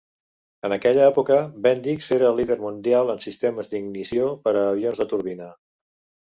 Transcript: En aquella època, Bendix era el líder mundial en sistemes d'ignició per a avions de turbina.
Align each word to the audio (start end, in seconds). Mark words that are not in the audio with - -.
En 0.67 0.73
aquella 0.75 1.01
època, 1.09 1.35
Bendix 1.65 2.07
era 2.15 2.27
el 2.29 2.39
líder 2.43 2.57
mundial 2.63 3.13
en 3.15 3.21
sistemes 3.27 3.71
d'ignició 3.75 4.31
per 4.47 4.55
a 4.55 4.65
avions 4.73 5.03
de 5.05 5.09
turbina. 5.15 5.53